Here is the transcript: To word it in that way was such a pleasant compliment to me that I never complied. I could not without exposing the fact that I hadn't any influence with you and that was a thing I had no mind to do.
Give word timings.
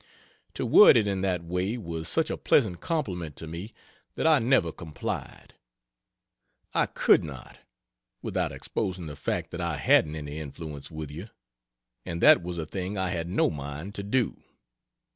To 0.55 0.65
word 0.65 0.97
it 0.97 1.05
in 1.05 1.21
that 1.21 1.43
way 1.43 1.77
was 1.77 2.07
such 2.09 2.31
a 2.31 2.35
pleasant 2.37 2.79
compliment 2.81 3.35
to 3.35 3.45
me 3.45 3.71
that 4.15 4.25
I 4.25 4.39
never 4.39 4.71
complied. 4.71 5.53
I 6.73 6.87
could 6.87 7.23
not 7.23 7.59
without 8.23 8.51
exposing 8.51 9.05
the 9.05 9.15
fact 9.15 9.51
that 9.51 9.61
I 9.61 9.77
hadn't 9.77 10.15
any 10.15 10.39
influence 10.39 10.89
with 10.89 11.11
you 11.11 11.27
and 12.03 12.19
that 12.19 12.41
was 12.41 12.57
a 12.57 12.65
thing 12.65 12.97
I 12.97 13.09
had 13.09 13.29
no 13.29 13.51
mind 13.51 13.93
to 13.93 14.01
do. 14.01 14.41